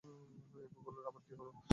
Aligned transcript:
এগুলোর 0.75 1.05
আবার 1.09 1.21
কী 1.27 1.33
হলো? 1.39 1.51